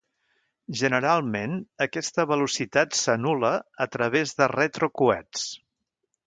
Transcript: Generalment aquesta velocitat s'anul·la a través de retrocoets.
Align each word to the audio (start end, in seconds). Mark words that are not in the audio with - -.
Generalment 0.77 1.53
aquesta 1.87 2.25
velocitat 2.31 2.97
s'anul·la 3.01 3.53
a 3.87 3.89
través 3.97 4.35
de 4.41 4.49
retrocoets. 4.55 5.47